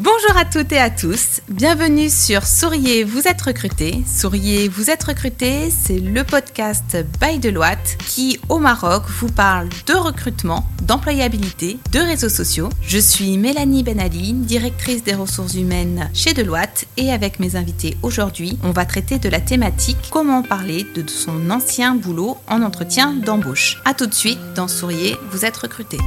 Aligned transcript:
Bonjour 0.00 0.36
à 0.36 0.44
toutes 0.44 0.70
et 0.70 0.78
à 0.78 0.90
tous, 0.90 1.40
bienvenue 1.48 2.08
sur 2.08 2.46
Souriez, 2.46 3.02
vous 3.02 3.26
êtes 3.26 3.42
recruté. 3.42 4.04
Souriez, 4.06 4.68
vous 4.68 4.90
êtes 4.90 5.02
recruté, 5.02 5.70
c'est 5.72 5.98
le 5.98 6.22
podcast 6.22 6.96
by 7.20 7.40
Deloitte 7.40 7.98
qui, 8.06 8.38
au 8.48 8.60
Maroc, 8.60 9.02
vous 9.08 9.26
parle 9.26 9.68
de 9.88 9.94
recrutement, 9.94 10.66
d'employabilité, 10.82 11.78
de 11.90 11.98
réseaux 11.98 12.28
sociaux. 12.28 12.68
Je 12.80 12.98
suis 12.98 13.36
Mélanie 13.38 13.82
Benali, 13.82 14.34
directrice 14.34 15.02
des 15.02 15.14
ressources 15.14 15.54
humaines 15.54 16.08
chez 16.14 16.32
Deloitte 16.32 16.86
et 16.96 17.10
avec 17.10 17.40
mes 17.40 17.56
invités 17.56 17.96
aujourd'hui, 18.02 18.56
on 18.62 18.70
va 18.70 18.86
traiter 18.86 19.18
de 19.18 19.28
la 19.28 19.40
thématique 19.40 19.98
comment 20.12 20.44
parler 20.44 20.86
de 20.94 21.04
son 21.10 21.50
ancien 21.50 21.96
boulot 21.96 22.38
en 22.46 22.62
entretien 22.62 23.14
d'embauche. 23.14 23.78
A 23.84 23.94
tout 23.94 24.06
de 24.06 24.14
suite 24.14 24.38
dans 24.54 24.68
Souriez, 24.68 25.16
vous 25.32 25.44
êtes 25.44 25.56
recruté. 25.56 25.98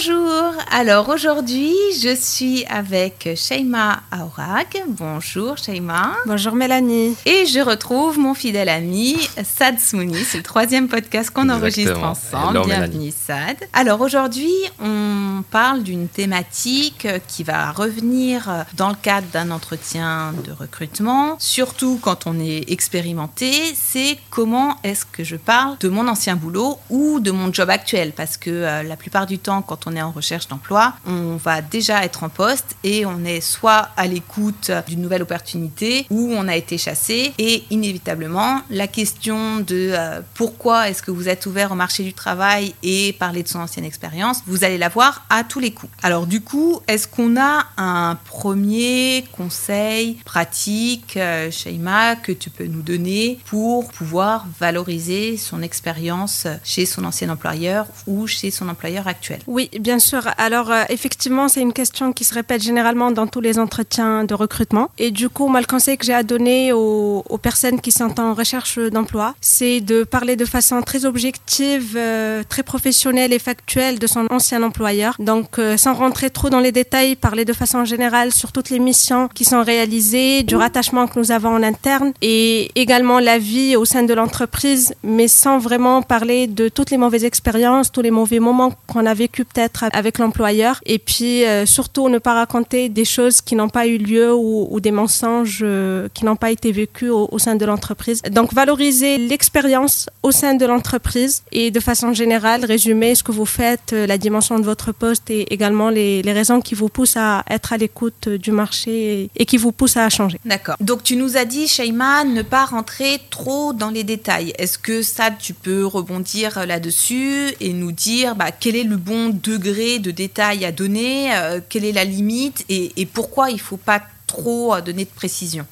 Bonjour, 0.00 0.54
alors 0.70 1.08
aujourd'hui 1.08 1.74
je 2.00 2.14
suis 2.14 2.64
avec 2.66 3.30
Sheima 3.34 4.02
Aurag. 4.12 4.84
Bonjour 4.86 5.58
Sheima. 5.58 6.14
Bonjour 6.24 6.54
Mélanie. 6.54 7.16
Et 7.26 7.46
je 7.46 7.58
retrouve 7.58 8.16
mon 8.16 8.32
fidèle 8.32 8.68
ami 8.68 9.16
Sad 9.42 9.80
Smouni. 9.80 10.22
C'est 10.22 10.36
le 10.36 10.44
troisième 10.44 10.86
podcast 10.86 11.30
qu'on 11.30 11.48
enregistre 11.48 12.00
ensemble. 12.00 12.64
Bienvenue 12.64 13.10
Sad. 13.10 13.56
Alors 13.72 14.00
aujourd'hui 14.00 14.52
on 14.80 15.42
parle 15.50 15.82
d'une 15.82 16.06
thématique 16.06 17.08
qui 17.26 17.42
va 17.42 17.72
revenir 17.72 18.66
dans 18.76 18.90
le 18.90 18.96
cadre 19.02 19.26
d'un 19.32 19.50
entretien 19.50 20.32
de 20.44 20.52
recrutement, 20.52 21.34
surtout 21.40 21.98
quand 22.00 22.28
on 22.28 22.38
est 22.38 22.70
expérimenté, 22.70 23.50
c'est 23.74 24.16
comment 24.30 24.76
est-ce 24.84 25.04
que 25.04 25.24
je 25.24 25.34
parle 25.34 25.76
de 25.78 25.88
mon 25.88 26.06
ancien 26.06 26.36
boulot 26.36 26.78
ou 26.88 27.18
de 27.18 27.32
mon 27.32 27.52
job 27.52 27.68
actuel 27.68 28.12
parce 28.12 28.36
que 28.36 28.50
euh, 28.50 28.84
la 28.84 28.96
plupart 28.96 29.26
du 29.26 29.40
temps 29.40 29.60
quand 29.60 29.87
on 29.87 29.87
est 29.94 30.02
en 30.02 30.10
recherche 30.10 30.48
d'emploi, 30.48 30.94
on 31.06 31.36
va 31.36 31.62
déjà 31.62 32.04
être 32.04 32.24
en 32.24 32.28
poste 32.28 32.76
et 32.84 33.06
on 33.06 33.24
est 33.24 33.40
soit 33.40 33.88
à 33.96 34.06
l'écoute 34.06 34.70
d'une 34.86 35.00
nouvelle 35.00 35.22
opportunité 35.22 36.06
ou 36.10 36.32
on 36.32 36.48
a 36.48 36.56
été 36.56 36.78
chassé. 36.78 37.32
Et 37.38 37.64
inévitablement, 37.70 38.62
la 38.70 38.86
question 38.86 39.60
de 39.60 39.92
euh, 39.92 40.20
pourquoi 40.34 40.88
est-ce 40.88 41.02
que 41.02 41.10
vous 41.10 41.28
êtes 41.28 41.46
ouvert 41.46 41.72
au 41.72 41.74
marché 41.74 42.02
du 42.02 42.12
travail 42.12 42.74
et 42.82 43.12
parler 43.14 43.42
de 43.42 43.48
son 43.48 43.60
ancienne 43.60 43.84
expérience, 43.84 44.42
vous 44.46 44.64
allez 44.64 44.78
la 44.78 44.88
voir 44.88 45.24
à 45.30 45.44
tous 45.44 45.60
les 45.60 45.72
coups. 45.72 45.92
Alors 46.02 46.26
du 46.26 46.40
coup, 46.40 46.80
est-ce 46.88 47.08
qu'on 47.08 47.36
a 47.36 47.66
un 47.76 48.16
premier 48.24 49.24
conseil 49.32 50.14
pratique, 50.24 51.16
euh, 51.16 51.50
Shaima, 51.50 52.16
que 52.16 52.32
tu 52.32 52.50
peux 52.50 52.66
nous 52.66 52.82
donner 52.82 53.38
pour 53.46 53.88
pouvoir 53.88 54.46
valoriser 54.58 55.36
son 55.36 55.62
expérience 55.62 56.46
chez 56.64 56.86
son 56.86 57.04
ancien 57.04 57.28
employeur 57.30 57.86
ou 58.06 58.26
chez 58.26 58.50
son 58.50 58.68
employeur 58.68 59.06
actuel? 59.06 59.40
Oui, 59.46 59.70
bien 59.80 59.98
sûr. 59.98 60.22
Alors, 60.38 60.70
euh, 60.70 60.84
effectivement, 60.88 61.48
c'est 61.48 61.60
une 61.60 61.72
question 61.72 62.12
qui 62.12 62.24
se 62.24 62.34
répète 62.34 62.62
généralement 62.62 63.10
dans 63.10 63.26
tous 63.26 63.40
les 63.40 63.58
entretiens 63.58 64.24
de 64.24 64.34
recrutement. 64.34 64.90
Et 64.98 65.10
du 65.10 65.28
coup, 65.28 65.48
moi, 65.48 65.60
le 65.60 65.66
conseil 65.66 65.96
que 65.96 66.04
j'ai 66.04 66.14
à 66.14 66.22
donner 66.22 66.72
aux, 66.72 67.22
personnes 67.42 67.80
qui 67.80 67.92
sont 67.92 68.18
en 68.20 68.34
recherche 68.34 68.78
d'emploi, 68.78 69.34
c'est 69.40 69.80
de 69.80 70.02
parler 70.02 70.34
de 70.34 70.44
façon 70.44 70.82
très 70.82 71.04
objective, 71.04 71.94
euh, 71.96 72.42
très 72.48 72.62
professionnelle 72.62 73.32
et 73.32 73.38
factuelle 73.38 73.98
de 73.98 74.06
son 74.06 74.26
ancien 74.30 74.62
employeur. 74.62 75.14
Donc, 75.18 75.58
euh, 75.58 75.76
sans 75.76 75.94
rentrer 75.94 76.30
trop 76.30 76.50
dans 76.50 76.60
les 76.60 76.72
détails, 76.72 77.14
parler 77.14 77.44
de 77.44 77.52
façon 77.52 77.84
générale 77.84 78.32
sur 78.32 78.50
toutes 78.50 78.70
les 78.70 78.80
missions 78.80 79.28
qui 79.28 79.44
sont 79.44 79.62
réalisées, 79.62 80.42
du 80.42 80.56
rattachement 80.56 81.06
que 81.06 81.18
nous 81.18 81.30
avons 81.30 81.50
en 81.50 81.62
interne 81.62 82.12
et 82.22 82.70
également 82.74 83.20
la 83.20 83.38
vie 83.38 83.76
au 83.76 83.84
sein 83.84 84.02
de 84.02 84.14
l'entreprise, 84.14 84.94
mais 85.02 85.28
sans 85.28 85.58
vraiment 85.58 86.02
parler 86.02 86.46
de 86.48 86.68
toutes 86.68 86.90
les 86.90 86.98
mauvaises 86.98 87.24
expériences, 87.24 87.92
tous 87.92 88.02
les 88.02 88.10
mauvais 88.10 88.40
moments 88.40 88.72
qu'on 88.86 89.06
a 89.06 89.14
vécu 89.14 89.44
peut-être 89.44 89.57
avec 89.92 90.18
l'employeur. 90.18 90.80
Et 90.86 90.98
puis 90.98 91.44
euh, 91.44 91.66
surtout 91.66 92.08
ne 92.08 92.18
pas 92.18 92.34
raconter 92.34 92.88
des 92.88 93.04
choses 93.04 93.40
qui 93.40 93.54
n'ont 93.54 93.68
pas 93.68 93.86
eu 93.86 93.98
lieu 93.98 94.34
ou, 94.34 94.80
des 94.80 94.90
mensonges 94.90 95.60
euh, 95.62 96.08
qui 96.14 96.24
n'ont 96.24 96.36
pas 96.36 96.50
été 96.50 96.70
vécus 96.72 97.10
au, 97.10 97.38
sein 97.38 97.56
de 97.56 97.64
l'entreprise. 97.64 98.22
Donc 98.30 98.52
valoriser 98.54 99.18
l'expérience 99.18 100.08
au 100.22 100.30
sein 100.30 100.54
de 100.54 100.64
l'entreprise 100.66 101.42
et 101.52 101.70
de 101.70 101.80
façon 101.80 102.12
générale 102.12 102.64
résumer 102.64 103.14
ce 103.14 103.22
que 103.22 103.32
vous 103.32 103.46
faites, 103.46 103.92
euh, 103.92 104.06
la 104.06 104.18
dimension 104.18 104.58
de 104.58 104.64
votre 104.64 104.92
poste 104.92 105.30
et 105.30 105.52
également 105.52 105.90
les, 105.90 106.22
les 106.22 106.32
raisons 106.32 106.60
qui 106.60 106.74
vous 106.74 106.88
poussent 106.88 107.16
à 107.16 107.44
être 107.50 107.72
à 107.72 107.76
l'écoute 107.76 108.28
du 108.28 108.52
marché 108.52 109.30
et, 109.34 109.46
qui 109.46 109.56
vous 109.56 109.72
poussent 109.72 109.96
à 109.96 110.08
changer. 110.08 110.38
D'accord. 110.44 110.76
Donc 110.80 111.02
tu 111.02 111.16
nous 111.16 111.36
as 111.36 111.44
dit, 111.44 111.66
Shaima, 111.66 112.24
ne 112.24 112.42
pas 112.42 112.64
rentrer 112.64 113.20
trop 113.30 113.72
dans 113.72 113.90
les 113.90 114.04
détails. 114.04 114.52
Est-ce 114.58 114.78
que 114.78 115.02
ça, 115.02 115.30
tu 115.30 115.54
peux 115.54 115.84
rebondir 115.84 116.66
là-dessus 116.66 117.54
et 117.60 117.72
nous 117.72 117.92
dire 117.92 118.34
bah, 118.36 118.50
quel 118.52 118.76
est 118.76 118.84
le 118.84 118.96
bon 118.96 119.30
degré 119.48 119.98
de 119.98 120.10
détail 120.10 120.64
à 120.64 120.72
donner, 120.72 121.34
euh, 121.34 121.60
quelle 121.66 121.84
est 121.84 121.92
la 121.92 122.04
limite 122.04 122.64
et, 122.68 123.06
pourquoi 123.06 123.50
il 123.50 123.54
ne 123.54 123.60
faut 123.60 123.78
pas 123.78 124.02
trop 124.26 124.74
euh, 124.74 124.80
donner 124.80 125.04
de 125.04 125.10
précision 125.10 125.66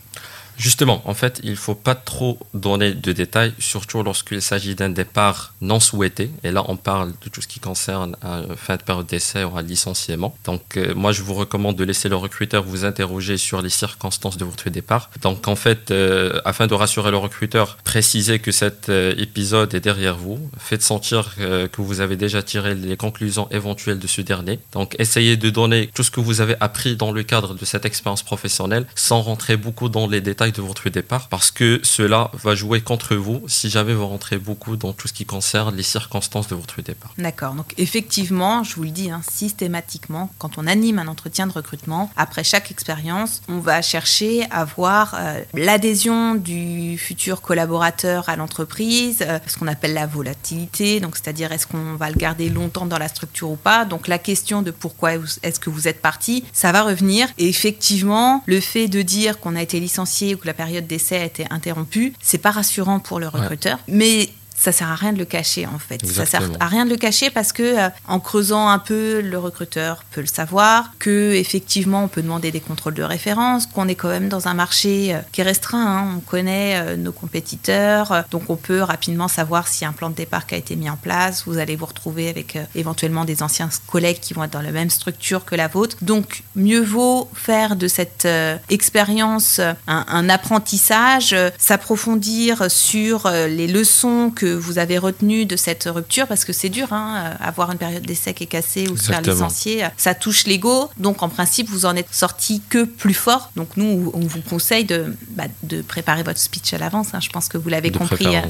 Justement, 0.57 1.03
en 1.05 1.15
fait, 1.15 1.41
il 1.43 1.51
ne 1.51 1.57
faut 1.57 1.75
pas 1.75 1.95
trop 1.95 2.39
donner 2.55 2.93
de 2.93 3.13
détails, 3.13 3.53
surtout 3.59 4.03
lorsqu'il 4.03 4.43
s'agit 4.43 4.75
d'un 4.75 4.89
départ 4.89 5.55
non 5.61 5.81
souhaité. 5.81 6.31
Et 6.45 6.51
là, 6.51 6.65
on 6.69 6.77
parle 6.77 7.13
de 7.23 7.29
tout 7.29 7.43
ce 7.43 7.49
qui 7.49 7.61
concerne 7.61 8.17
un 8.23 8.43
fin 8.57 8.77
de 8.77 8.83
période 8.83 9.07
d'essai 9.07 9.45
ou 9.45 9.57
un 9.57 9.63
licenciement. 9.63 10.37
Donc, 10.45 10.77
euh, 10.77 10.95
moi, 10.95 11.13
je 11.13 11.23
vous 11.23 11.35
recommande 11.35 11.77
de 11.77 11.85
laisser 11.85 12.09
le 12.09 12.17
recruteur 12.17 12.63
vous 12.63 12.85
interroger 12.85 13.37
sur 13.37 13.63
les 13.63 13.69
circonstances 13.69 14.37
de 14.37 14.45
votre 14.45 14.71
départ. 14.71 15.11
Donc, 15.23 15.49
en 15.49 15.57
fait, 15.57 15.91
euh, 15.91 16.41
afin 16.45 16.67
de 16.67 16.75
rassurer 16.75 17.11
le 17.11 17.17
recruteur, 17.17 17.77
précisez 17.85 18.39
que 18.39 18.53
cet 18.53 18.89
euh, 18.89 19.15
épisode 19.19 19.75
est 19.75 19.81
derrière 19.81 20.17
vous. 20.17 20.39
Faites 20.59 20.83
sentir 20.83 21.35
que 21.37 21.83
vous 21.83 22.01
avez 22.01 22.17
déjà 22.17 22.43
tiré 22.43 22.75
les 22.75 22.97
conclusions 22.97 23.49
éventuelles 23.51 23.99
de 23.99 24.07
ce 24.07 24.21
dernier. 24.21 24.59
Donc, 24.73 24.97
essayez 24.99 25.37
de 25.37 25.51
donner 25.51 25.91
tout 25.95 26.03
ce 26.03 26.11
que 26.11 26.21
vous 26.21 26.41
avez 26.41 26.57
appris 26.61 26.97
dans 26.97 27.13
le 27.13 27.23
cadre 27.23 27.55
de 27.55 27.65
cette 27.65 27.85
expérience 27.85 28.23
professionnelle 28.23 28.87
sans 28.95 29.21
rentrer 29.21 29.57
beaucoup 29.57 29.89
dans 29.89 30.07
les 30.07 30.21
détails 30.21 30.46
de 30.53 30.63
votre 30.63 30.89
départ 30.91 31.29
parce 31.29 31.51
que 31.51 31.81
cela 31.83 32.31
va 32.35 32.55
jouer 32.55 32.81
contre 32.81 33.17
vous 33.17 33.43
si 33.49 33.71
jamais 33.71 33.95
vous 33.95 34.07
rentrez 34.07 34.39
beaucoup 34.39 34.77
dans 34.77 34.93
tout 34.93 35.09
ce 35.09 35.13
qui 35.13 35.25
concerne 35.25 35.75
les 35.77 35.83
circonstances 35.83 36.49
de 36.49 36.55
votre 36.55 36.83
départ. 36.83 37.13
D'accord. 37.19 37.55
Donc 37.55 37.73
effectivement, 37.79 38.65
je 38.65 38.75
vous 38.77 38.85
le 38.85 38.91
dis, 38.91 39.11
hein, 39.11 39.21
systématiquement, 39.31 40.31
quand 40.39 40.59
on 40.59 40.67
anime 40.67 40.99
un 40.99 41.09
entretien 41.09 41.47
de 41.47 41.53
recrutement, 41.53 42.11
après 42.17 42.45
chaque 42.45 42.71
expérience, 42.71 43.43
on 43.49 43.59
va 43.59 43.83
chercher 43.83 44.47
à 44.51 44.65
voir 44.65 45.15
euh, 45.19 45.43
l'adhésion 45.55 46.35
du 46.35 46.99
futur 46.99 47.41
collaborateur 47.41 48.29
à 48.29 48.37
l'entreprise, 48.37 49.19
euh, 49.23 49.39
ce 49.47 49.57
qu'on 49.59 49.69
appelle 49.69 49.95
la 49.95 50.07
volatilité, 50.07 51.01
donc 51.01 51.17
c'est-à-dire 51.17 51.53
est-ce 51.53 51.67
qu'on 51.67 51.97
va 51.97 52.11
le 52.11 52.17
garder 52.17 52.49
longtemps 52.49 52.87
dans 52.87 52.99
la 52.99 53.09
structure 53.09 53.51
ou 53.51 53.57
pas? 53.57 53.85
Donc 53.85 54.09
la 54.09 54.19
question 54.19 54.63
de 54.63 54.71
pourquoi 54.71 55.15
est-ce 55.43 55.61
que 55.61 55.71
vous 55.71 55.89
êtes 55.89 56.01
parti, 56.01 56.45
ça 56.53 56.73
va 56.73 56.83
revenir. 56.83 57.29
Et 57.39 57.49
effectivement, 57.49 58.43
le 58.47 58.61
fait 58.61 58.89
de 58.89 59.03
dire 59.03 59.41
qu'on 59.41 59.57
a 59.57 59.63
été 59.63 59.81
licencié 59.81 60.36
ou 60.37 60.39
que 60.39 60.47
la 60.47 60.55
période 60.55 60.87
d'essai 60.87 61.17
a 61.17 61.25
été 61.25 61.47
interrompue, 61.51 62.13
c'est 62.21 62.39
pas 62.39 62.51
rassurant 62.51 63.01
pour 63.01 63.19
le 63.19 63.29
recruteur. 63.29 63.79
Mais 63.89 64.29
ça 64.57 64.73
sert 64.73 64.91
à 64.91 64.95
rien 64.95 65.13
de 65.13 65.19
le 65.19 65.25
cacher 65.25 65.67
en 65.67 65.79
fait. 65.79 66.05
Ça 66.07 66.25
sert 66.25 66.43
à 66.61 66.67
rien 66.67 66.85
de 66.85 66.91
le 66.91 66.97
cacher 66.97 67.31
parce 67.31 67.53
que 67.53 67.79
euh, 67.79 67.89
en 68.09 68.21
creusant 68.21 68.69
un 68.69 68.79
peu, 68.79 69.21
le 69.21 69.39
recruteur 69.39 70.05
peut 70.11 70.23
le 70.23 70.27
savoir, 70.27 70.93
que 70.99 71.35
effectivement 71.35 72.05
on 72.05 72.09
peut 72.09 72.23
demander 72.23 72.51
des 72.51 72.61
contrôles 72.61 72.95
de 72.95 73.03
référence, 73.03 73.67
qu'on 73.67 73.87
est 73.87 73.95
quand 73.95 74.09
même 74.09 74.29
dans 74.29 74.49
un 74.49 74.55
marché 74.55 75.15
euh, 75.15 75.19
qui 75.33 75.43
est 75.43 75.45
restreint. 75.45 75.87
Hein. 75.87 76.15
On 76.17 76.21
connaît 76.21 76.77
euh, 76.77 76.97
nos 76.97 77.13
compétiteurs, 77.13 78.25
donc 78.31 78.49
on 78.49 78.57
peut 78.57 78.81
rapidement 78.81 79.29
savoir 79.29 79.69
si 79.69 79.85
un 79.85 79.93
plan 79.93 80.11
de 80.11 80.15
départ 80.15 80.47
qui 80.47 80.55
a 80.55 80.59
été 80.59 80.75
mis 80.75 80.89
en 80.89 80.97
place. 80.97 81.45
Vous 81.47 81.59
allez 81.59 81.77
vous 81.77 81.87
retrouver 81.87 82.29
avec 82.29 82.59
éventuellement 82.75 83.25
des 83.25 83.43
anciens 83.43 83.69
collègues 83.87 84.21
qui 84.21 84.35
vont 84.35 84.45
être 84.45 84.53
dans 84.53 84.63
la 84.63 84.73
même 84.73 84.91
structure 84.91 85.45
que 85.45 85.55
la 85.55 85.69
vôtre. 85.69 85.97
Donc 86.03 86.43
mieux 86.55 86.83
vaut 86.83 87.29
faire 87.35 87.77
de 87.77 87.89
cette 87.89 88.27
expérience 88.71 89.59
un, 89.59 89.77
un, 89.87 90.29
apprentissage, 90.29 91.37
s'approfondir 91.59 92.71
sur 92.71 93.29
les 93.31 93.67
leçons 93.67 94.33
que 94.35 94.46
vous 94.55 94.79
avez 94.79 94.99
retenu 94.99 95.47
de 95.47 95.57
cette 95.57 95.85
rupture 95.85 96.27
Parce 96.27 96.45
que 96.45 96.53
c'est 96.53 96.69
dur, 96.69 96.93
hein, 96.93 97.37
avoir 97.41 97.71
une 97.73 97.79
période 97.79 98.05
d'essai 98.05 98.35
qui 98.35 98.45
est 98.45 98.49
cassée 98.49 98.89
ou 98.89 98.97
se 98.97 99.05
faire 99.05 99.23
licencier, 99.23 99.87
ça 99.97 100.15
touche 100.15 100.47
l'ego. 100.47 100.91
Donc 100.99 101.23
en 101.23 101.29
principe, 101.29 101.69
vous 101.69 101.87
en 101.87 101.97
êtes 101.97 102.13
sorti 102.13 102.63
que 102.69 102.85
plus 102.85 103.15
fort. 103.15 103.51
Donc 103.57 103.69
nous, 103.77 104.11
on 104.15 104.21
vous 104.21 104.41
conseille 104.43 104.85
de, 104.85 105.15
bah, 105.31 105.45
de 105.63 105.83
préparer 105.83 106.23
votre 106.23 106.39
speech 106.39 106.73
à 106.75 106.79
l'avance. 106.79 107.09
Hein. 107.15 107.21
Je 107.21 107.31
pense 107.31 107.49
que 107.49 107.59
vous 107.59 107.69
l'avez 107.69 107.91
compris. 107.91 108.27
Euh, 108.27 108.41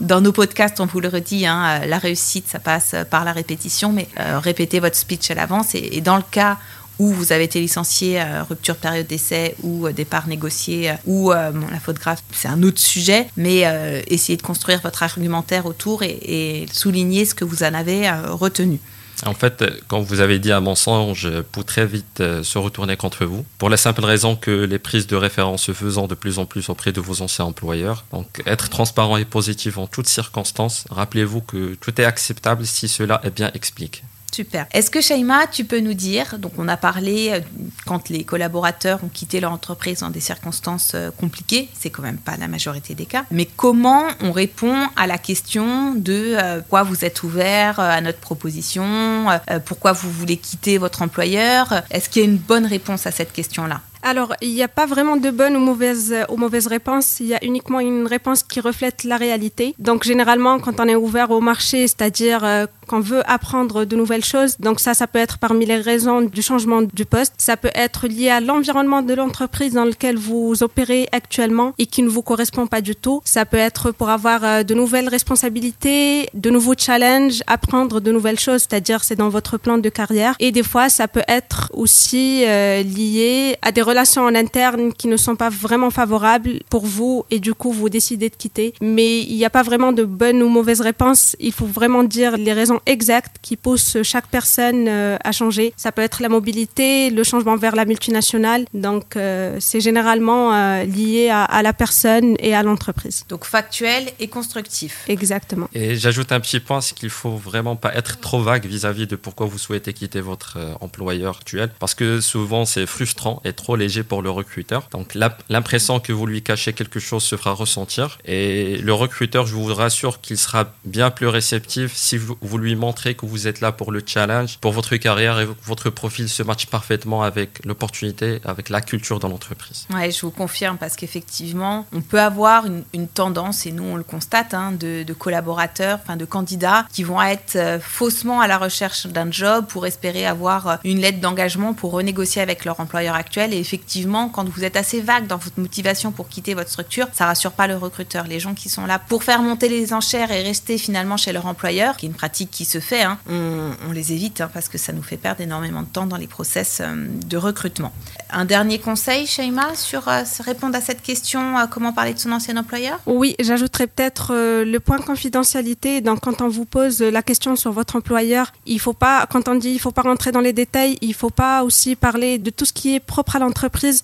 dans 0.00 0.20
nos 0.20 0.32
podcasts, 0.32 0.80
on 0.80 0.86
vous 0.86 1.00
le 1.00 1.08
redit, 1.08 1.46
hein, 1.46 1.80
la 1.86 1.98
réussite, 1.98 2.48
ça 2.48 2.58
passe 2.58 2.94
par 3.10 3.24
la 3.24 3.32
répétition, 3.32 3.92
mais 3.92 4.08
euh, 4.18 4.38
répétez 4.38 4.80
votre 4.80 4.96
speech 4.96 5.30
à 5.30 5.34
l'avance. 5.34 5.74
et 5.74 6.00
dans 6.00 6.16
le 6.16 6.22
cas 6.30 6.58
où 7.00 7.08
vous 7.08 7.32
avez 7.32 7.44
été 7.44 7.60
licencié, 7.60 8.20
euh, 8.20 8.42
rupture 8.42 8.74
de 8.74 8.80
période 8.80 9.06
d'essai 9.06 9.56
ou 9.62 9.86
euh, 9.86 9.92
départ 9.92 10.28
négocié, 10.28 10.90
euh, 10.90 10.94
ou 11.06 11.30
la 11.32 11.80
faute 11.82 11.96
grave, 11.96 12.20
c'est 12.30 12.48
un 12.48 12.62
autre 12.62 12.78
sujet, 12.78 13.26
mais 13.36 13.64
essayez 14.06 14.36
de 14.36 14.42
construire 14.42 14.80
votre 14.82 15.02
argumentaire 15.02 15.64
autour 15.64 16.02
et, 16.02 16.66
souligner 16.70 17.24
ce 17.24 17.34
que 17.34 17.44
vous 17.44 17.62
en 17.62 17.72
avez 17.72 18.10
retenu. 18.10 18.78
En 19.24 19.34
fait, 19.34 19.64
quand 19.88 20.00
vous 20.00 20.20
avez 20.20 20.38
dit 20.38 20.52
un 20.52 20.60
mensonge 20.60 21.28
peut 21.52 21.64
très 21.64 21.86
vite 21.86 22.22
se 22.42 22.58
retourner 22.58 22.96
contre 22.96 23.24
vous, 23.24 23.44
pour 23.58 23.70
la 23.70 23.76
simple 23.76 24.04
raison 24.04 24.36
que 24.36 24.50
les 24.50 24.78
prises 24.78 25.06
de 25.06 25.16
référence 25.16 25.64
se 25.64 25.72
faisant 25.72 26.06
de 26.06 26.14
plus 26.14 26.38
en 26.38 26.44
plus 26.44 26.68
auprès 26.68 26.92
de 26.92 27.00
vos 27.00 27.22
anciens 27.22 27.46
employeurs. 27.46 28.04
Donc, 28.12 28.42
être 28.46 28.68
transparent 28.68 29.16
et 29.16 29.24
positif 29.24 29.78
en 29.78 29.86
toutes 29.86 30.08
circonstances. 30.08 30.84
Rappelez-vous 30.90 31.40
que 31.40 31.74
tout 31.74 31.98
est 32.00 32.04
acceptable 32.04 32.66
si 32.66 32.88
cela 32.88 33.20
est 33.24 33.34
bien 33.34 33.50
expliqué. 33.54 34.02
Super. 34.32 34.66
Est-ce 34.72 34.90
que 34.90 35.00
Shaima, 35.00 35.46
tu 35.48 35.64
peux 35.64 35.80
nous 35.80 35.94
dire, 35.94 36.38
donc 36.38 36.52
on 36.58 36.68
a 36.68 36.76
parlé 36.76 37.30
euh, 37.32 37.40
quand 37.86 38.08
les 38.08 38.24
collaborateurs 38.24 39.02
ont 39.02 39.08
quitté 39.08 39.40
leur 39.40 39.52
entreprise 39.52 40.00
dans 40.00 40.10
des 40.10 40.20
circonstances 40.20 40.92
euh, 40.94 41.10
compliquées, 41.10 41.68
c'est 41.78 41.90
quand 41.90 42.02
même 42.02 42.18
pas 42.18 42.36
la 42.36 42.46
majorité 42.46 42.94
des 42.94 43.06
cas, 43.06 43.24
mais 43.30 43.46
comment 43.46 44.04
on 44.20 44.32
répond 44.32 44.76
à 44.96 45.06
la 45.06 45.18
question 45.18 45.94
de 45.94 46.36
euh, 46.36 46.60
pourquoi 46.60 46.84
vous 46.84 47.04
êtes 47.04 47.22
ouvert 47.24 47.80
à 47.80 48.00
notre 48.00 48.18
proposition, 48.18 49.26
pourquoi 49.66 49.92
vous 49.92 50.10
voulez 50.10 50.36
quitter 50.36 50.78
votre 50.78 51.02
employeur? 51.02 51.82
Est-ce 51.90 52.08
qu'il 52.08 52.22
y 52.22 52.24
a 52.24 52.28
une 52.28 52.36
bonne 52.36 52.66
réponse 52.66 53.06
à 53.06 53.10
cette 53.10 53.32
question-là? 53.32 53.80
Alors, 54.02 54.34
il 54.40 54.54
n'y 54.54 54.62
a 54.62 54.68
pas 54.68 54.86
vraiment 54.86 55.16
de 55.16 55.30
bonne 55.30 55.56
ou 55.56 55.60
mauvaise, 55.60 56.14
ou 56.30 56.36
mauvaise 56.36 56.66
réponse. 56.66 57.20
Il 57.20 57.26
y 57.26 57.34
a 57.34 57.44
uniquement 57.44 57.80
une 57.80 58.06
réponse 58.06 58.42
qui 58.42 58.60
reflète 58.60 59.04
la 59.04 59.16
réalité. 59.16 59.74
Donc, 59.78 60.04
généralement, 60.04 60.58
quand 60.58 60.80
on 60.80 60.88
est 60.88 60.94
ouvert 60.94 61.30
au 61.30 61.40
marché, 61.40 61.86
c'est-à-dire 61.86 62.42
euh, 62.44 62.66
qu'on 62.86 63.00
veut 63.00 63.22
apprendre 63.30 63.84
de 63.84 63.96
nouvelles 63.96 64.24
choses, 64.24 64.56
donc 64.58 64.80
ça, 64.80 64.94
ça 64.94 65.06
peut 65.06 65.18
être 65.18 65.38
parmi 65.38 65.66
les 65.66 65.76
raisons 65.76 66.22
du 66.22 66.42
changement 66.42 66.82
du 66.82 67.04
poste. 67.04 67.34
Ça 67.38 67.56
peut 67.56 67.70
être 67.74 68.06
lié 68.08 68.30
à 68.30 68.40
l'environnement 68.40 69.02
de 69.02 69.14
l'entreprise 69.14 69.74
dans 69.74 69.84
lequel 69.84 70.16
vous 70.16 70.62
opérez 70.62 71.08
actuellement 71.12 71.74
et 71.78 71.86
qui 71.86 72.02
ne 72.02 72.08
vous 72.08 72.22
correspond 72.22 72.66
pas 72.66 72.80
du 72.80 72.96
tout. 72.96 73.20
Ça 73.24 73.44
peut 73.44 73.58
être 73.58 73.90
pour 73.90 74.08
avoir 74.08 74.44
euh, 74.44 74.62
de 74.62 74.74
nouvelles 74.74 75.08
responsabilités, 75.08 76.30
de 76.32 76.50
nouveaux 76.50 76.74
challenges, 76.76 77.42
apprendre 77.46 78.00
de 78.00 78.12
nouvelles 78.12 78.40
choses, 78.40 78.62
c'est-à-dire 78.62 79.04
c'est 79.04 79.16
dans 79.16 79.28
votre 79.28 79.58
plan 79.58 79.76
de 79.78 79.88
carrière. 79.90 80.36
Et 80.38 80.52
des 80.52 80.62
fois, 80.62 80.88
ça 80.88 81.06
peut 81.06 81.22
être 81.28 81.70
aussi 81.74 82.44
euh, 82.46 82.82
lié 82.82 83.56
à 83.62 83.72
des 83.72 83.82
relations 83.90 84.22
en 84.22 84.34
interne 84.34 84.92
qui 84.92 85.08
ne 85.08 85.16
sont 85.16 85.36
pas 85.36 85.50
vraiment 85.50 85.90
favorables 85.90 86.60
pour 86.68 86.84
vous 86.86 87.24
et 87.30 87.40
du 87.40 87.54
coup 87.54 87.72
vous 87.72 87.88
décidez 87.88 88.28
de 88.30 88.36
quitter. 88.36 88.68
Mais 88.80 89.20
il 89.20 89.36
n'y 89.36 89.44
a 89.44 89.50
pas 89.50 89.64
vraiment 89.70 89.92
de 89.92 90.04
bonne 90.04 90.42
ou 90.42 90.48
mauvaise 90.48 90.80
réponse. 90.80 91.36
Il 91.40 91.52
faut 91.52 91.66
vraiment 91.66 92.04
dire 92.04 92.36
les 92.36 92.52
raisons 92.52 92.80
exactes 92.86 93.36
qui 93.42 93.56
poussent 93.56 93.98
chaque 94.02 94.28
personne 94.28 94.86
euh, 94.88 95.16
à 95.24 95.32
changer. 95.32 95.72
Ça 95.76 95.90
peut 95.92 96.02
être 96.02 96.22
la 96.22 96.28
mobilité, 96.28 97.10
le 97.10 97.24
changement 97.24 97.56
vers 97.56 97.74
la 97.74 97.84
multinationale. 97.84 98.62
Donc 98.74 99.06
euh, 99.16 99.56
c'est 99.60 99.80
généralement 99.80 100.44
euh, 100.54 100.84
lié 100.84 101.28
à, 101.30 101.44
à, 101.44 101.62
la 101.62 101.72
personne 101.72 102.36
et 102.38 102.54
à 102.54 102.62
l'entreprise. 102.62 103.24
Donc 103.28 103.44
factuel 103.44 104.04
et 104.20 104.28
constructif. 104.28 105.04
Exactement. 105.08 105.68
Et 105.74 105.96
j'ajoute 105.96 106.30
un 106.32 106.40
petit 106.40 106.60
point, 106.60 106.80
c'est 106.80 106.94
qu'il 106.94 107.10
faut 107.10 107.36
vraiment 107.50 107.76
pas 107.76 107.92
être 107.94 108.20
trop 108.20 108.40
vague 108.40 108.66
vis-à-vis 108.66 109.04
-vis 109.04 109.10
de 109.14 109.16
pourquoi 109.16 109.46
vous 109.46 109.58
souhaitez 109.58 109.92
quitter 109.92 110.20
votre 110.20 110.58
employeur 110.80 111.36
actuel, 111.40 111.68
parce 111.78 111.94
que 111.94 112.08
souvent 112.20 112.64
c'est 112.72 112.86
frustrant 112.96 113.36
et 113.44 113.52
trop 113.62 113.76
léger 113.80 114.02
pour 114.02 114.22
le 114.22 114.30
recruteur. 114.30 114.88
Donc 114.92 115.16
l'impression 115.48 115.98
que 116.00 116.12
vous 116.12 116.26
lui 116.26 116.42
cachez 116.42 116.72
quelque 116.72 117.00
chose 117.00 117.24
se 117.24 117.36
fera 117.36 117.52
ressentir. 117.52 118.18
Et 118.24 118.76
le 118.78 118.94
recruteur, 118.94 119.46
je 119.46 119.54
vous 119.54 119.74
rassure 119.74 120.20
qu'il 120.20 120.38
sera 120.38 120.72
bien 120.84 121.10
plus 121.10 121.26
réceptif 121.26 121.92
si 121.94 122.16
vous, 122.18 122.58
lui 122.58 122.76
montrez 122.76 123.14
que 123.14 123.26
vous 123.26 123.48
êtes 123.48 123.60
là 123.60 123.72
pour 123.72 123.90
le 123.92 124.02
challenge, 124.04 124.58
pour 124.58 124.72
votre 124.72 124.96
carrière 124.96 125.40
et 125.40 125.48
votre 125.64 125.90
profil 125.90 126.28
se 126.28 126.42
match 126.42 126.66
parfaitement 126.66 127.22
avec 127.22 127.64
l'opportunité, 127.64 128.40
avec 128.44 128.68
la 128.68 128.80
culture 128.80 129.18
dans 129.18 129.28
l'entreprise. 129.28 129.86
Ouais, 129.92 130.10
je 130.10 130.20
vous 130.20 130.30
confirme 130.30 130.76
parce 130.76 130.96
qu'effectivement, 130.96 131.86
on 131.92 132.00
peut 132.00 132.20
avoir 132.20 132.64
une, 132.66 133.08
tendance, 133.08 133.66
et 133.66 133.72
nous 133.72 133.84
on 133.84 133.96
le 133.96 134.04
constate, 134.04 134.54
hein, 134.54 134.72
de, 134.72 135.04
collaborateurs, 135.12 135.98
enfin 136.02 136.16
de 136.16 136.24
candidats 136.24 136.86
qui 136.92 137.02
vont 137.02 137.20
être 137.22 137.56
euh, 137.56 137.78
faussement 137.80 138.40
à 138.40 138.46
la 138.46 138.58
recherche 138.58 139.06
d'un 139.06 139.30
job 139.30 139.66
pour 139.66 139.86
espérer 139.86 140.26
avoir 140.26 140.68
euh, 140.68 140.76
une 140.84 141.00
lettre 141.00 141.20
d'engagement 141.20 141.74
pour 141.74 141.92
renégocier 141.92 142.42
avec 142.42 142.64
leur 142.64 142.78
employeur 142.80 143.14
actuel. 143.14 143.54
Et 143.54 143.64
effectivement, 143.70 144.28
quand 144.28 144.48
vous 144.48 144.64
êtes 144.64 144.76
assez 144.76 145.00
vague 145.00 145.28
dans 145.28 145.36
votre 145.36 145.60
motivation 145.60 146.10
pour 146.10 146.28
quitter 146.28 146.54
votre 146.54 146.70
structure, 146.70 147.06
ça 147.12 147.26
rassure 147.26 147.52
pas 147.52 147.68
le 147.68 147.76
recruteur. 147.76 148.26
Les 148.26 148.40
gens 148.40 148.52
qui 148.52 148.68
sont 148.68 148.84
là 148.84 148.98
pour 148.98 149.22
faire 149.22 149.42
monter 149.42 149.68
les 149.68 149.92
enchères 149.92 150.32
et 150.32 150.42
rester 150.42 150.76
finalement 150.76 151.16
chez 151.16 151.32
leur 151.32 151.46
employeur, 151.46 151.96
qui 151.96 152.06
est 152.06 152.08
une 152.08 152.16
pratique 152.16 152.50
qui 152.50 152.64
se 152.64 152.80
fait, 152.80 153.02
hein, 153.02 153.18
on, 153.28 153.92
les 153.92 154.12
évite 154.12 154.40
hein, 154.40 154.50
parce 154.52 154.68
que 154.68 154.76
ça 154.76 154.92
nous 154.92 155.04
fait 155.04 155.16
perdre 155.16 155.40
énormément 155.40 155.82
de 155.82 155.86
temps 155.86 156.06
dans 156.06 156.16
les 156.16 156.26
process 156.26 156.80
euh, 156.80 157.06
de 157.26 157.36
recrutement. 157.36 157.92
Un 158.30 158.44
dernier 158.44 158.80
conseil, 158.80 159.26
Shaima, 159.26 159.76
sur 159.76 160.08
euh, 160.08 160.22
répondre 160.40 160.74
à 160.76 160.80
cette 160.80 161.02
question, 161.02 161.56
euh, 161.56 161.66
comment 161.70 161.92
parler 161.92 162.14
de 162.14 162.18
son 162.18 162.32
ancien 162.32 162.56
employeur? 162.56 162.98
Oui, 163.06 163.36
j'ajouterais 163.38 163.86
peut-être 163.86 164.34
le 164.34 164.78
point 164.78 164.98
confidentialité. 164.98 166.00
Donc, 166.00 166.20
quand 166.20 166.42
on 166.42 166.48
vous 166.48 166.64
pose 166.64 167.00
la 167.02 167.22
question 167.22 167.54
sur 167.54 167.70
votre 167.70 167.94
employeur, 167.94 168.52
il 168.66 168.80
faut 168.80 168.94
pas, 168.94 169.26
quand 169.30 169.46
on 169.46 169.54
dit 169.54 169.70
il 169.70 169.78
faut 169.78 169.92
pas 169.92 170.02
rentrer 170.02 170.32
dans 170.32 170.40
les 170.40 170.52
détails, 170.52 170.98
il 171.02 171.14
faut 171.14 171.30
pas 171.30 171.62
aussi 171.62 171.94
parler 171.94 172.38
de 172.38 172.50
tout 172.50 172.64
ce 172.64 172.72
qui 172.72 172.96
est 172.96 173.00
propre 173.00 173.36
à 173.36 173.38
l'entreprise 173.38 173.59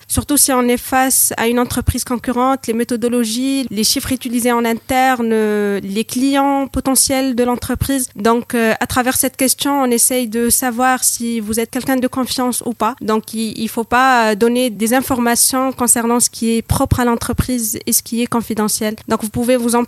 surtout 0.08 0.36
si 0.36 0.52
on 0.52 0.62
est 0.62 0.76
face 0.76 1.32
à 1.36 1.48
une 1.48 1.58
entreprise 1.58 2.04
concurrente, 2.04 2.66
les 2.66 2.74
méthodologies, 2.74 3.66
les 3.70 3.84
chiffres 3.84 4.12
utilisés 4.12 4.52
en 4.52 4.64
interne, 4.64 5.32
les 5.78 6.04
clients 6.04 6.66
potentiels 6.66 7.34
de 7.34 7.44
l'entreprise. 7.44 8.08
Donc, 8.16 8.54
euh, 8.54 8.74
à 8.80 8.86
travers 8.86 9.16
cette 9.16 9.36
question, 9.36 9.82
on 9.82 9.90
essaye 9.90 10.28
de 10.28 10.50
savoir 10.50 11.04
si 11.04 11.40
vous 11.40 11.60
êtes 11.60 11.70
quelqu'un 11.70 11.96
de 11.96 12.06
confiance 12.08 12.62
ou 12.66 12.72
pas. 12.72 12.94
Donc, 13.00 13.34
il 13.34 13.62
ne 13.62 13.68
faut 13.68 13.84
pas 13.84 14.34
donner 14.34 14.70
des 14.70 14.94
informations 14.94 15.72
concernant 15.72 16.20
ce 16.20 16.30
qui 16.30 16.56
est 16.56 16.62
propre 16.62 17.00
à 17.00 17.04
l'entreprise 17.04 17.78
et 17.86 17.92
ce 17.92 18.02
qui 18.02 18.22
est 18.22 18.26
confidentiel. 18.26 18.96
Donc, 19.08 19.22
vous 19.22 19.30
pouvez 19.30 19.56
vous 19.56 19.74
en, 19.74 19.84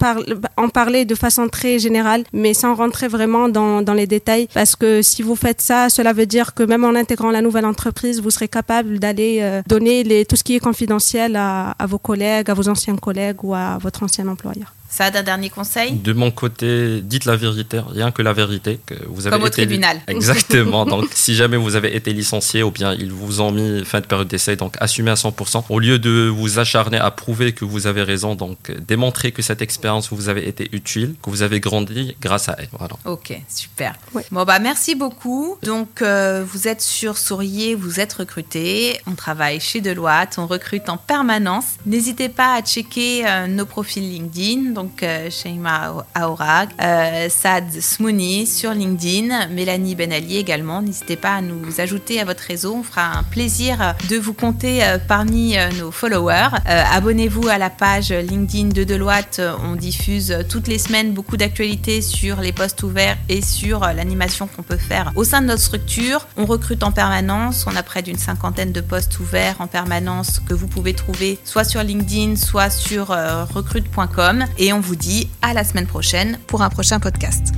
parler 0.68 1.04
de 1.04 1.14
façon 1.14 1.48
très 1.48 1.78
générale, 1.78 2.24
mais 2.32 2.54
sans 2.54 2.74
rentrer 2.74 3.08
vraiment 3.08 3.48
dans, 3.48 3.94
les 3.94 4.06
détails, 4.06 4.48
parce 4.54 4.76
que 4.76 5.02
si 5.02 5.22
vous 5.22 5.34
faites 5.34 5.60
ça, 5.60 5.88
cela 5.88 6.12
veut 6.12 6.26
dire 6.26 6.54
que 6.54 6.62
même 6.62 6.84
en 6.84 6.94
intégrant 6.94 7.30
la 7.30 7.42
nouvelle 7.42 7.66
entreprise, 7.66 8.20
vous 8.20 8.30
serez 8.30 8.48
capable 8.48 8.98
d'aller 8.98 9.38
euh, 9.40 9.57
donner 9.66 10.04
les, 10.04 10.24
tout 10.24 10.36
ce 10.36 10.44
qui 10.44 10.56
est 10.56 10.60
confidentiel 10.60 11.36
à, 11.36 11.70
à 11.78 11.86
vos 11.86 11.98
collègues, 11.98 12.50
à 12.50 12.54
vos 12.54 12.68
anciens 12.68 12.96
collègues 12.96 13.42
ou 13.44 13.54
à 13.54 13.78
votre 13.78 14.02
ancien 14.02 14.26
employeur. 14.28 14.72
Ça 14.90 15.10
d'un 15.10 15.22
dernier 15.22 15.50
conseil? 15.50 15.92
De 15.92 16.14
mon 16.14 16.30
côté, 16.30 17.02
dites 17.02 17.26
la 17.26 17.36
vérité, 17.36 17.80
rien 17.90 18.10
que 18.10 18.22
la 18.22 18.32
vérité. 18.32 18.80
Que 18.86 18.94
vous 19.06 19.26
avez 19.26 19.36
Comme 19.36 19.44
au 19.44 19.50
tribunal. 19.50 20.00
Exactement. 20.08 20.86
donc, 20.86 21.10
si 21.12 21.34
jamais 21.34 21.58
vous 21.58 21.76
avez 21.76 21.94
été 21.94 22.12
licencié 22.14 22.62
ou 22.62 22.70
bien 22.70 22.94
ils 22.94 23.12
vous 23.12 23.42
ont 23.42 23.52
mis 23.52 23.84
fin 23.84 24.00
de 24.00 24.06
période 24.06 24.28
d'essai, 24.28 24.56
donc 24.56 24.76
assumez 24.80 25.10
à 25.10 25.14
100%. 25.14 25.64
Au 25.68 25.78
lieu 25.78 25.98
de 25.98 26.28
vous 26.28 26.58
acharner 26.58 26.96
à 26.96 27.10
prouver 27.10 27.52
que 27.52 27.66
vous 27.66 27.86
avez 27.86 28.02
raison, 28.02 28.34
donc 28.34 28.72
démontrez 28.86 29.30
que 29.30 29.42
cette 29.42 29.60
expérience 29.60 30.10
vous 30.10 30.30
avez 30.30 30.48
été 30.48 30.68
utile, 30.72 31.14
que 31.22 31.28
vous 31.28 31.42
avez 31.42 31.60
grandi 31.60 32.16
grâce 32.20 32.48
à 32.48 32.56
elle. 32.58 32.68
Voilà. 32.78 32.94
Ok, 33.04 33.38
super. 33.48 33.94
Bon, 34.30 34.44
bah 34.44 34.58
merci 34.58 34.94
beaucoup. 34.94 35.58
Donc, 35.62 36.00
euh, 36.00 36.44
vous 36.46 36.66
êtes 36.66 36.80
sur 36.80 37.18
Sourier, 37.18 37.74
vous 37.74 38.00
êtes 38.00 38.14
recruté. 38.14 38.98
On 39.06 39.14
travaille 39.14 39.60
chez 39.60 39.82
Deloitte, 39.82 40.36
on 40.38 40.46
recrute 40.46 40.88
en 40.88 40.96
permanence. 40.96 41.76
N'hésitez 41.84 42.30
pas 42.30 42.54
à 42.54 42.62
checker 42.62 43.26
euh, 43.26 43.46
nos 43.46 43.66
profils 43.66 44.02
LinkedIn 44.02 44.77
donc 44.78 45.02
euh, 45.02 45.28
Sheima 45.28 46.06
Aourag, 46.14 46.68
euh, 46.80 47.28
Sad 47.28 47.64
Smouni 47.80 48.46
sur 48.46 48.70
LinkedIn, 48.70 49.48
Mélanie 49.48 49.96
Benali 49.96 50.36
également. 50.36 50.82
N'hésitez 50.82 51.16
pas 51.16 51.34
à 51.34 51.40
nous 51.40 51.80
ajouter 51.80 52.20
à 52.20 52.24
votre 52.24 52.44
réseau. 52.44 52.76
On 52.76 52.84
fera 52.84 53.18
un 53.18 53.24
plaisir 53.24 53.96
de 54.08 54.16
vous 54.16 54.34
compter 54.34 54.84
euh, 54.84 54.98
parmi 54.98 55.56
nos 55.80 55.90
followers. 55.90 56.50
Abonnez-vous 56.64 57.48
à 57.48 57.58
la 57.58 57.70
page 57.70 58.10
LinkedIn 58.10 58.68
de 58.68 58.84
Deloitte. 58.84 59.40
On 59.64 59.74
diffuse 59.74 60.44
toutes 60.48 60.68
les 60.68 60.78
semaines 60.78 61.12
beaucoup 61.12 61.36
d'actualités 61.36 62.00
sur 62.00 62.40
les 62.40 62.52
postes 62.52 62.84
ouverts 62.84 63.16
et 63.28 63.42
sur 63.42 63.80
l'animation 63.80 64.46
qu'on 64.46 64.62
peut 64.62 64.76
faire 64.76 65.10
au 65.16 65.24
sein 65.24 65.40
de 65.40 65.46
notre 65.46 65.62
structure. 65.62 66.28
On 66.36 66.46
recrute 66.46 66.84
en 66.84 66.92
permanence. 66.92 67.66
On 67.66 67.74
a 67.74 67.82
près 67.82 68.02
d'une 68.02 68.18
cinquantaine 68.18 68.70
de 68.70 68.80
postes 68.80 69.18
ouverts 69.18 69.56
en 69.58 69.66
permanence 69.66 70.38
que 70.38 70.54
vous 70.54 70.68
pouvez 70.68 70.94
trouver 70.94 71.36
soit 71.42 71.64
sur 71.64 71.82
LinkedIn, 71.82 72.36
soit 72.36 72.70
sur 72.70 73.08
recrute.com. 73.08 74.44
Et 74.58 74.67
et 74.68 74.72
on 74.74 74.80
vous 74.80 74.96
dit 74.96 75.30
à 75.40 75.54
la 75.54 75.64
semaine 75.64 75.86
prochaine 75.86 76.38
pour 76.46 76.60
un 76.60 76.68
prochain 76.68 77.00
podcast. 77.00 77.54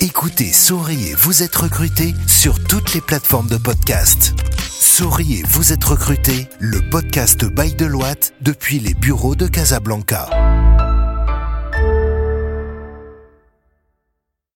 Écoutez 0.00 0.50
Souriez, 0.50 1.14
vous 1.14 1.42
êtes 1.42 1.54
recruté 1.54 2.14
sur 2.26 2.62
toutes 2.64 2.94
les 2.94 3.02
plateformes 3.02 3.48
de 3.48 3.58
podcast. 3.58 4.32
Souriez, 4.80 5.42
vous 5.46 5.74
êtes 5.74 5.84
recruté, 5.84 6.48
le 6.58 6.80
podcast 6.88 7.44
by 7.44 7.74
Deloitte 7.74 8.32
depuis 8.40 8.78
les 8.78 8.94
bureaux 8.94 9.34
de 9.34 9.46
Casablanca. 9.46 10.30